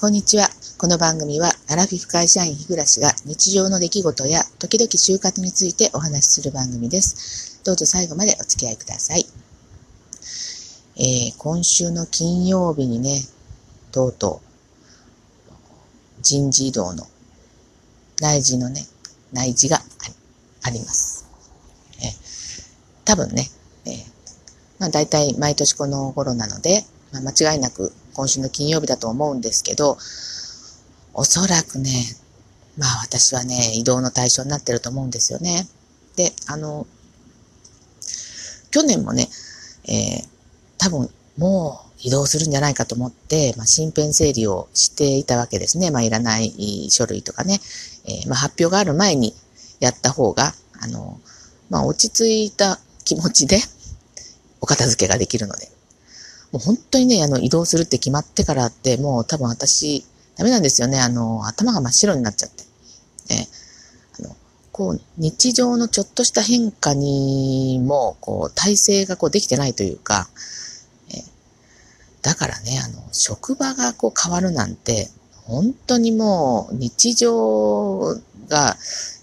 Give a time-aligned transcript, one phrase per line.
[0.00, 0.48] こんにちは。
[0.76, 2.84] この番組は、アラフィフ会社員日暮が
[3.24, 7.62] 日常の出来事や時々就活についてお話しする番組です。
[7.64, 9.24] どうぞ最後までお付き合いください。
[10.96, 13.20] えー、今週の金曜日にね、
[13.92, 17.06] とうとう、人事異動の
[18.20, 18.86] 内示のね、
[19.32, 19.78] 内示が
[20.64, 21.24] あります。
[22.00, 23.48] えー、多分ね、
[23.86, 23.94] えー、
[24.80, 29.98] まあ大体毎年この頃なので、まあ、間違いなく今週の金曜日だと思うんですけど、
[31.12, 31.90] おそらくね、
[32.78, 35.68] まあ私はね、移動の対象になってると思うんですよね。
[36.16, 36.86] で、あの、
[38.70, 39.28] 去年もね、
[39.86, 40.28] えー、
[40.78, 45.90] 多分もう移動するんじゃないかと思って、まあ、身辺整理をしていたわけですね。
[45.90, 47.60] まあ、いらない書類とかね、
[48.04, 49.34] えー、まあ、発表がある前に
[49.80, 51.20] やった方が、あの、
[51.70, 53.58] まあ、落ち着いた気持ちで
[54.60, 55.73] お片付けができるので。
[56.54, 61.00] もう本当にね、あの、移動するって決まってからって、もう多分私、ダメなんですよね。
[61.00, 62.62] あの、頭が真っ白になっちゃって。
[63.34, 63.48] え
[64.20, 64.36] あの、
[64.70, 70.28] こう、日常のちょっとした変化にも、こう、体制がこうできてないというか、
[71.12, 71.24] え
[72.22, 75.10] だからね、あの、職場がこう変わるなんて、
[75.46, 78.16] 本当にもう、日常
[78.48, 78.76] が、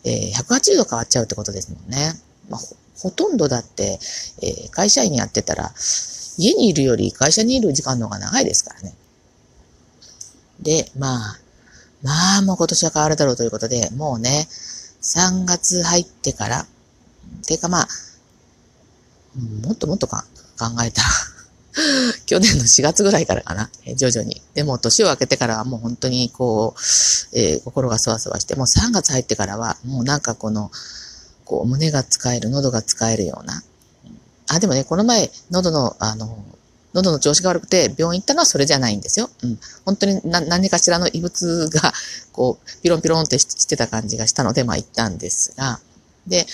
[0.04, 2.12] えー、180度変わっちゃうってことですもんね。
[2.50, 4.00] まあ、ほほとんどだって、
[4.42, 5.72] えー、会社員やってたら、
[6.38, 8.94] 家にいるより会社にいる時間の方が長いですからね。
[10.62, 11.40] で、まあ、
[12.04, 14.48] まあもう今年は変わるだろうということで、もうね、
[15.02, 16.66] 3月入ってから、
[17.48, 17.88] てかまあ、
[19.66, 20.26] もっともっとか
[20.60, 21.02] 考えた
[22.26, 24.42] 去年の4月ぐらいからかな、徐々に。
[24.54, 26.80] でも年を明けてからはもう本当にこう、
[27.38, 30.72] えー、心がそわそわして、もう3月入ってからは、もうなんかこの、
[31.46, 33.64] こう胸が使える、喉が使えるような、
[34.54, 36.44] あ、でもね、この前、喉の、あの、
[36.94, 39.30] 喉の調子が悪くて病院行ったのはそれじゃないんですよ。
[39.44, 39.60] うん。
[39.86, 41.94] 本当に何かしらの異物が、
[42.34, 45.80] こう、ピロンピロンってしてた感じがしたので、まあ行ったんですが、
[46.28, 46.46] で、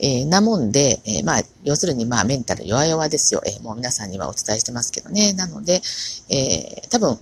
[0.00, 3.42] えー、なもんで、えー、まあ、要するにまあメンタル弱々ですよ。
[3.46, 5.34] えー、もう皆さんにはお伝えしてますけどね。
[5.34, 5.82] なので、
[6.30, 7.18] えー、多分、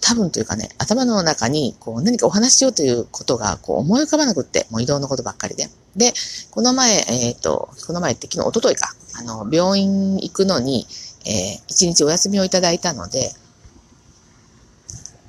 [0.00, 5.68] 多分というかね、頭の中にこう何かお話しようということがこう思い浮かばなくって、もう移動のことばっかりで。
[5.96, 6.12] で、
[6.50, 10.86] この前、えっ、ー、と、この前って昨日、おとといか、あの、病院行くのに、
[11.26, 13.32] えー、一日お休みをいただいたので、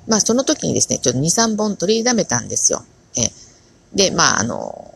[0.06, 2.84] まあ、その時にですね、ちょっと2、3本取りだめたんですよ。
[3.16, 3.30] えー、
[3.96, 4.94] で、まあ、あの、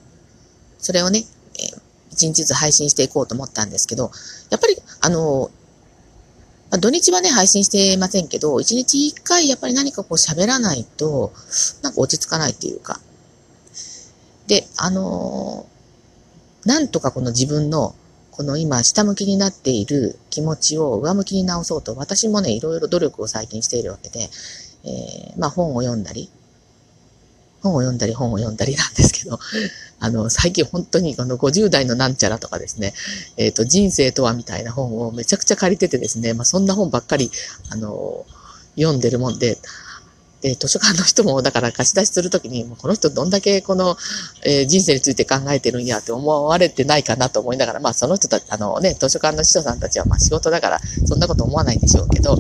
[0.79, 1.25] それをね、
[1.59, 4.11] えー、1日ずつ配信していこうと思ったんですけど、
[4.51, 5.51] やっぱり、あの、
[6.71, 11.33] まあ、土日はね、配信してませんけど、一日一回やっぱり何かこう喋らないと、
[11.83, 13.01] なんか落ち着かないっていうか。
[14.49, 17.95] で、あのー、なんとかこの自分の、
[18.33, 24.29] この今下向きになっている気持ちを上向きに直そうと、私もね、いろいろ努力を最近しているわけで、
[24.85, 26.31] えー、まあ本を読んだり、
[27.67, 29.39] 本を読んだり本を読んだりなんですけど、
[30.01, 32.95] あの、最近本当にこの50代のなんちゃらとかですね、
[33.37, 37.31] えっ、ー、と、人生とはみたいな本をめちゃくちゃ借りててですね、まあそんな本ばっかり、
[37.71, 38.25] あの、
[38.77, 39.59] 読んでるもんで、
[40.47, 43.97] で、図書館の人も、だから貸し出しするときに、もうこの人どんだけこの、
[44.45, 52.37] えー、人生について考えてるんやって思われてないかなと思いながら、まあその人たち、あのね、図書館の司書さんたちはまあ仕事だから、そんなこと思わないんでしょうけど、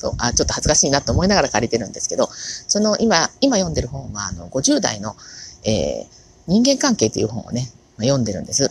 [0.00, 5.14] とあちょっと恥ずかしいなと思いながら借りてるんですけど、その今、今読んでる本は、あの、50代の、
[5.64, 6.06] えー、
[6.46, 7.68] 人間関係という本をね、
[7.98, 8.70] まあ、読んでるんです。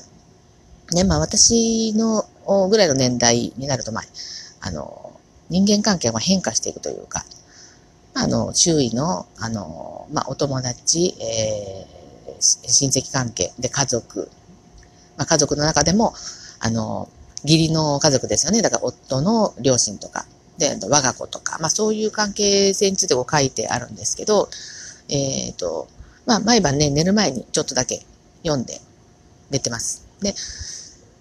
[0.94, 2.26] ね、まあ私の
[2.70, 4.04] ぐらいの年代になると、まあ、
[4.62, 5.20] あの、
[5.52, 7.24] 人間関係が変化していくというか、
[8.14, 14.30] あの、周囲の、あの、まあ、お友達、えー、親戚関係で家族、
[15.18, 16.14] まあ、家族の中でも、
[16.60, 17.10] あの、
[17.44, 18.62] 義理の家族ですよね。
[18.62, 20.26] だから夫の両親とか、
[20.58, 24.48] で、我が子とか、まあそういう関係性についてこう書いてあるんですけど、
[25.10, 25.88] えっ、ー、と、
[26.26, 28.02] まあ毎晩ね、寝る前にちょっとだけ
[28.44, 28.80] 読んで
[29.50, 30.08] 寝てます。
[30.22, 30.36] で、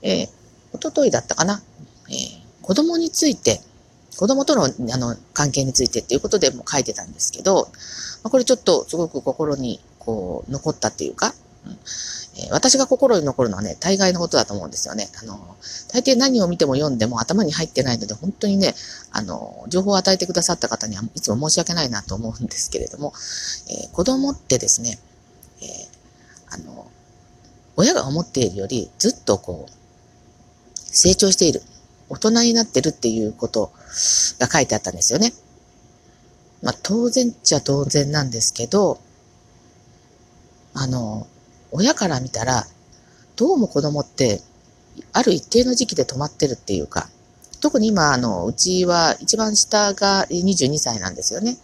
[0.02, 0.28] えー、
[0.72, 1.62] おとといだったかな、
[2.08, 2.16] えー、
[2.60, 3.60] 子供について
[4.16, 7.70] 子供とのあの関係についてっていうことでも書いてたんですけど、
[8.22, 11.34] まあ、これちょっとすごく心にこう残ったっていうか、
[11.66, 11.78] うん
[12.36, 15.08] えー、私が心に残るのはね、大概のことだと思うんですよね。
[15.22, 15.56] あの、
[15.92, 18.74] 大抵何を見ても読んでも頭に入ってないので、本当にね、
[19.12, 23.12] あの、情報を与えてくださった方にはいつも申し訳ないなと思うんですけれども、
[23.68, 24.98] えー、子供ってですね、
[25.60, 26.90] えー、あの、
[27.76, 29.72] 親が思っているよりずっとこう、
[30.74, 31.62] 成長している。
[32.10, 33.72] 大人になってるっていうこと
[34.38, 35.32] が書いてあったんですよね。
[36.62, 39.00] まあ当然っちゃ当然なんですけど、
[40.74, 41.26] あの、
[41.72, 42.66] 親から見たら、
[43.36, 44.42] どうも子供って、
[45.12, 47.08] ある一定の時期で止まってるっていうか、
[47.60, 51.56] 特に今、あの、うちは一番下が22歳なんですよね。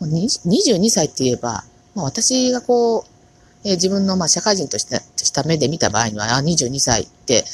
[0.00, 1.64] 22歳って言えば、
[1.94, 3.13] まあ、私がこう、
[3.64, 7.44] えー、自分のまあ社会人としてした目で見た場合には、あ22歳って、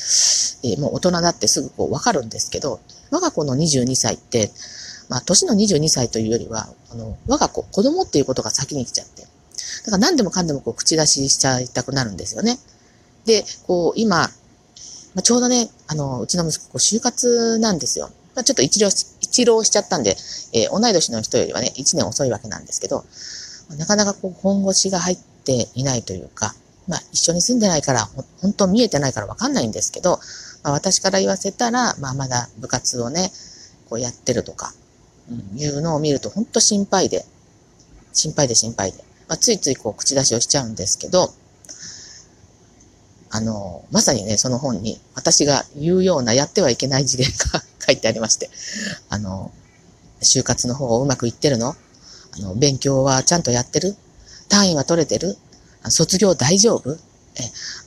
[0.62, 2.80] えー、もう大人だってすぐこうわかるんですけど、
[3.10, 4.50] 我が子の22歳って、
[5.08, 9.22] まあ、年の22歳というよりは、あの、我が子、子供っていうことが先に来ちゃって。
[9.22, 9.28] だ
[9.86, 12.58] から何でもかんでもこう口出ししちゃいたくなるんですよね。
[13.24, 14.28] で、こう、今、ま
[15.16, 18.10] あ、ちょうどね、あの、うちの息子、就活なんですよ。
[18.36, 18.88] まあ、ちょっと一浪
[19.20, 20.16] 一浪しちゃったんで、
[20.52, 23.04] えー、同い年の人よりはね、1年遅いわけなんですけど、
[23.76, 25.18] なかなかこう、本腰が入っ
[25.50, 26.54] ていないというか、
[26.86, 28.08] まあ、一緒に住んでないから、
[28.40, 30.20] 本当見えてないからわかんないんですけど、
[30.62, 33.30] まあ、私から言わせたら、まあ、まだ部活をね、
[33.88, 34.72] こうやってるとか、
[35.30, 37.24] うん、いうのを見ると本当心配で、
[38.12, 38.98] 心配で心配で、
[39.28, 41.32] まあ、ついついこう口出しをしちゃうんですけど、
[43.32, 48.50] あの、まさにね、その本に私が言うようなやってはいけない事例が 書いてありまして、
[49.08, 49.52] あの、
[50.20, 51.76] 就活の方うまくいってるの？
[52.32, 53.96] あの、勉強はちゃんとやってる？
[54.50, 55.36] 単位は取れてる？
[55.88, 56.92] 卒業大丈夫？
[56.92, 56.96] え、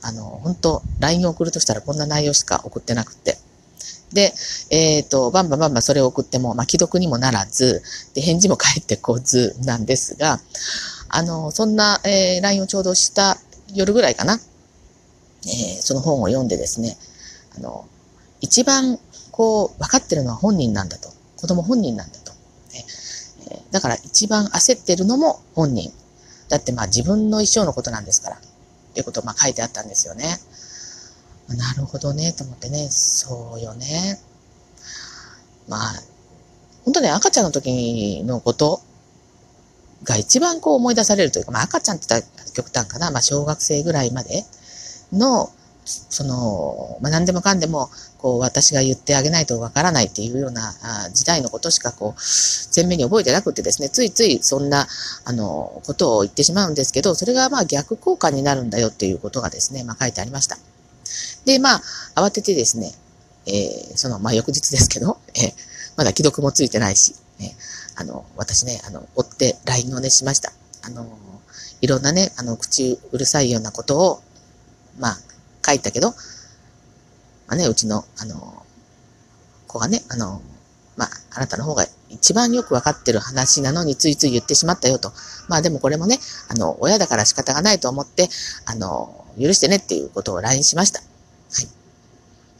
[0.02, 3.38] あの、本当 LINE 送るとしたらこんな内容しか送ってなくて。
[4.12, 4.32] で、
[4.70, 7.82] えっ、ー、と、バンバンバンバンそれを送っても、まあ、既読にもならず、
[8.14, 10.40] で、返事も返ってこずなんですが、
[11.08, 13.36] あの、そんな、えー、LINE をちょうどした
[13.72, 14.34] 夜ぐらいかな。
[15.46, 16.96] えー、その本を読んでですね、
[17.56, 17.86] あの、
[18.40, 18.98] 一番、
[19.30, 21.10] こう、分かってるのは本人なんだと。
[21.36, 22.32] 子供本人なんだと。
[23.50, 25.92] えだから一番焦ってるのも本人。
[26.54, 28.36] だってまあ自分の一生のことなんですから。
[28.36, 28.40] っ
[28.94, 30.38] ていうことをまあ書いてあったんですよね。
[31.48, 34.20] なるほどね、と思ってね、そうよね。
[35.66, 36.02] まあ、
[36.84, 38.80] 本当ね、赤ちゃんの時のこと
[40.04, 44.44] が一番こう思い出されるというか、まあ赤ちゃんって言ったら極端かな、まあ小学生ぐらいまで
[45.12, 45.50] の、
[45.84, 52.20] その、まあ何でもかんでも、こう私が言ってあげないとわからないっていうようなあ時代のことしかこう、
[52.74, 54.86] 前面に覚えてなくてですね、ついついそんな、
[55.24, 60.56] あの、ことを言ってしまうんですけど、それがまあ逆効果になるんだよっていうことがですね、まあ書いてありました。
[61.44, 61.82] で、まあ、
[62.16, 62.92] 慌ててですね、
[63.46, 65.52] えー、その、まあ、翌日ですけど、えー、
[65.96, 67.48] まだ既読もついてないし、えー、
[67.96, 70.52] あの、私ね、あの、追って LINE をね、しました。
[70.82, 71.06] あの、
[71.80, 74.22] いろんなね、あの、口うるさいようなことを、
[74.98, 75.18] まあ、
[75.64, 78.64] 書いたけど、まあね、うちの、あの、
[79.66, 80.40] 子がね、あの、
[80.96, 85.12] まあ、あなたの方が一番よくわかってる話なのについつい言ってしまったよと。
[85.48, 86.18] まあでもこれもね、
[86.48, 88.28] あの、親だから仕方がないと思って、
[88.66, 91.00] あの、許してねっていうことを LINE しました。
[91.00, 91.06] は
[91.62, 91.68] い。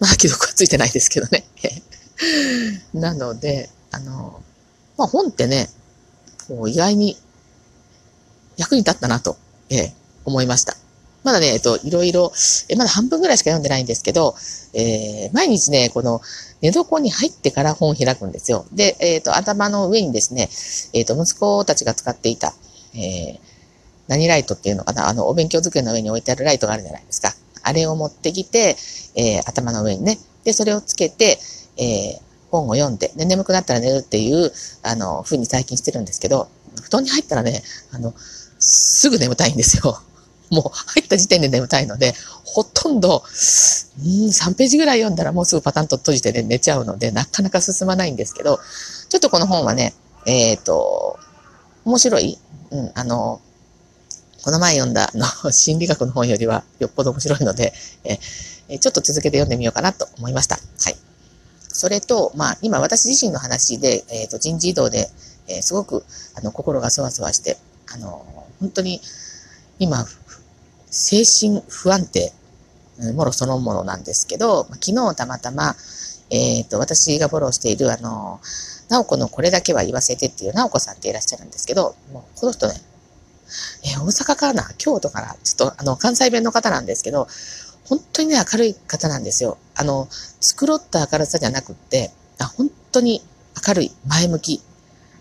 [0.01, 1.45] まあ、既読はついてないですけどね。
[2.93, 4.43] なので、あの、
[4.97, 5.71] まあ本ってね、
[6.49, 7.17] もう意外に
[8.57, 9.37] 役に立ったなと、
[9.71, 10.77] ええ、思いました。
[11.25, 12.33] まだね、えっと、いろいろ、
[12.69, 14.37] え、まだ半分ぐらいしか読んでないんですけど、
[14.75, 16.21] えー、毎日ね、この
[16.61, 18.67] 寝床に入ってから本を開くんですよ。
[18.73, 20.49] で、えっ、ー、と、頭の上にですね、
[20.93, 22.55] えっ、ー、と、息子たちが使っていた、
[22.95, 23.39] えー、
[24.07, 25.09] 何ライトっていうのかな？
[25.09, 27.35] あの、お勉強机の上に置いてあるライトがあるじゃないですか。
[27.63, 28.77] あれを持ってきて、
[29.17, 30.19] えー、頭の上にね。
[30.45, 31.39] で、それをつけて、
[31.79, 36.49] えー、本を読んで、で、眠くなったら寝るっていう、あの、風に最近してるんですけど、
[36.83, 37.63] 布団に入ったらね、
[37.93, 38.13] あの、
[38.59, 39.99] すぐ眠たいんですよ。
[40.55, 42.15] もう入った時点で眠たいので、
[42.45, 43.25] ほとんど、うん、
[44.29, 48.61] 3ページぐらい読んだらもうすぐパタンと閉じて、ね、寝ちゃうので、なかなか進まないんですけど、
[49.09, 49.95] ちょっとこの本はね、
[50.27, 51.19] えっ、ー、と、
[51.85, 52.39] 面白い、
[52.71, 53.41] うん、あの、
[54.43, 57.73] この前読んだの 心理学の本よりはよっぽど面白いので、
[58.69, 60.57] えちょっと続けて読んでみようかなと思いました。
[60.57, 60.97] はい。
[61.69, 65.11] それと、まあ、今私自身の話で、えっ、ー、と、人事異動で、
[65.49, 67.59] えー、すごく、あの、心がそわそわして、
[67.93, 68.25] あの、
[68.61, 69.01] 本当に、
[69.79, 70.07] 今、
[70.95, 72.33] 精神不安定、
[73.15, 75.75] もろそのものなんですけど、昨日たまたま、
[76.31, 78.41] えっ、ー、と、私がフォローしている、あの、
[78.89, 82.75] なおこのこれだけは言わせてっていうなおこさんっていらっしゃるんですけど、もうこの人ね、
[83.83, 84.71] えー、大阪かな？
[84.79, 87.27] 京都から、ちょっとあの、関西弁の方なんですけど、
[87.89, 89.59] 本当にね、明るい方なんですよ。
[89.75, 90.09] あの、
[90.41, 93.21] 繕った明るさじゃなくって、あ本当に
[93.67, 94.63] 明るい、前向き。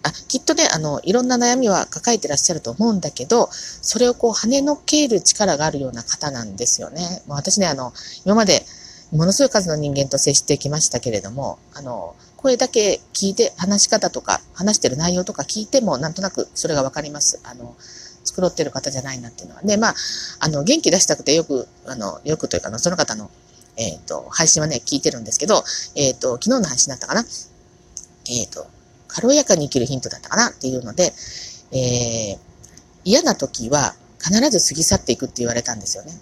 [0.03, 7.24] あ、きっとね、あの、いろんな悩みは抱えてらっしゃると思うんだけど、それをこう跳ねのける力があるような方なんですよね。
[7.25, 7.93] もう私ね、あの、
[8.25, 8.65] 今まで
[9.12, 17.39] ものすごい数の人間と接してきましたけれども、あの、声だけ聞いて、話し方とか、話してる内容とか聞いても、なんとなくそれがわかります。
[17.43, 17.75] あの、
[18.25, 19.62] 繕ってる方じゃないなっていうのは。
[19.62, 19.95] で、まあ、
[20.39, 23.29] あの、元気出したくてよく、あの、よくというか、その方の、
[23.77, 25.63] えっ、ー、と、配信はね、聞いてるんですけど、
[25.95, 27.22] えっ、ー、と、昨日の配信だったかな。
[27.22, 28.67] えっ、ー、と、
[29.13, 31.13] 軽やかに生きるヒントだったかなっていうので、
[31.72, 32.38] えー、
[33.03, 36.13] 嫌な時は必ず過ぎ去っていくって言われたんですよね。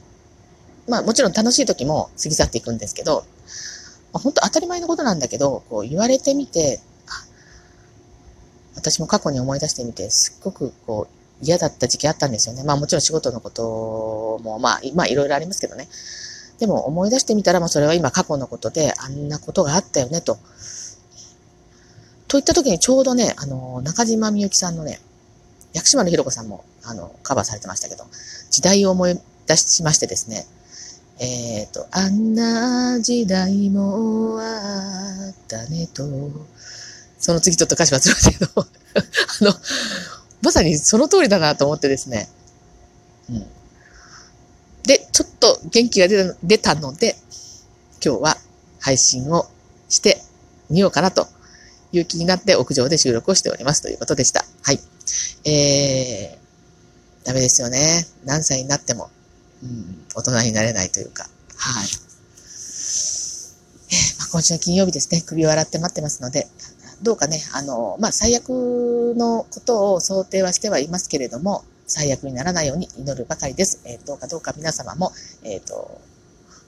[0.90, 3.24] まあもちろん楽しい時も過ぎ去っていくんですけど、
[4.12, 6.80] まあ、本当当たり前のことなんだけど、こう言われてみて、
[8.76, 12.64] 私も過去に思い出してみて、すっごくこう、嫌だった時期あったんですよね。
[12.64, 15.88] まあもちろん仕事のことも、まあ、まあいろいろありますけどね。
[16.60, 20.38] でも思い出してみたら、まあそれは今過去のことで、あんなことがあったよね、と。
[22.32, 25.02] といった時にちょうどね、あの、中島みゆきさんのね、
[25.74, 28.06] 薬師丸ひろ子さんも、あの、カバーされてましたけど、
[28.50, 30.46] 時代を思い出しましてですね、
[31.20, 36.06] えっ、ー、と、あんな時代もあったねと、
[37.20, 39.54] その次ちょっと歌詞忘れましたけど、 あの、
[40.42, 42.30] まさにその通りだなと思ってですね。
[43.30, 43.46] うん。
[44.84, 46.08] で、ちょっと元気が
[46.42, 47.18] 出たので、
[48.02, 48.38] 今日は
[48.80, 49.50] 配信を
[49.90, 50.22] して
[50.70, 51.28] みようかなと
[51.92, 54.46] いう気になって屋上で収録をしておりますということでした。
[54.64, 54.80] はい。
[55.50, 58.06] えー、ダメですよね。
[58.26, 59.10] 何歳になっても、
[59.64, 61.24] うん、大人になれないというか。
[61.58, 61.88] はい。
[64.20, 66.48] まあ、今週の金曜日ですね、首を洗って待ってますので、
[67.02, 68.50] どうかね、あの、まあ、最悪
[69.18, 73.82] のことを想定はしてはいますけれども、最悪にならないように祈るばかりです。
[73.86, 75.12] えー、どうかどうか皆様も、
[75.44, 76.00] えっ、ー、と、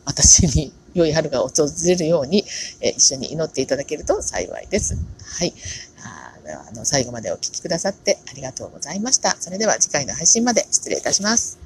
[0.06, 2.45] 私に良い春が訪れるように、
[2.81, 4.95] え、一緒に祈っていただけると幸いです。
[5.23, 5.53] はい。
[6.05, 6.33] あ
[6.69, 9.38] あの最後までお聴きくださってありがとうございました。
[9.39, 11.62] それでは次回の配信まで失礼いたします。